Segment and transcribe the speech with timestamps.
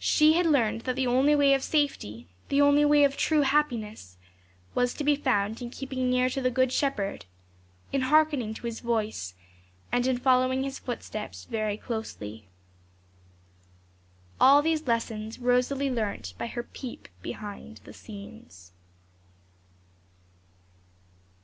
[0.00, 4.16] She had learned that the only way of safety, the only way of true happiness,
[4.74, 7.24] was to be found in keeping near to the Good Shepherd,
[7.92, 9.36] in hearkening to His voice,
[9.92, 12.48] and in following His footsteps very closely.
[14.40, 18.72] All these lessons Rosalie learnt by her PEEP BEHIND THE SCENES.